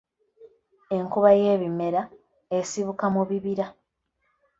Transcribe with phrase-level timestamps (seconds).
[0.97, 2.01] "Enkuba y'ebimera,
[2.57, 3.65] esibuka mu bibira."